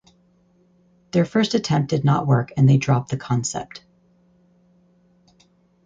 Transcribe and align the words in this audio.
Their 1.11 1.25
first 1.25 1.53
attempt 1.53 1.91
did 1.91 2.03
not 2.03 2.25
work 2.25 2.51
and 2.57 2.67
they 2.67 2.77
dropped 2.77 3.09
the 3.09 3.17
concept. 3.17 3.83